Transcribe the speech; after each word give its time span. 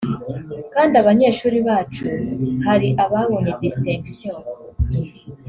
kandi 0.73 0.93
abanyeshuri 1.01 1.57
bacu 1.67 2.05
hari 2.65 2.89
ababonye 3.03 3.51
distinction 3.61 4.35